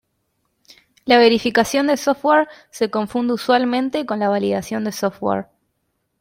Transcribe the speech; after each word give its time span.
La 1.05 1.19
verificación 1.19 1.85
de 1.85 1.95
software 1.95 2.47
se 2.71 2.89
confunde 2.89 3.33
usualmente 3.33 4.07
con 4.07 4.17
la 4.17 4.29
validación 4.29 4.83
de 4.83 4.91
software. 4.93 5.45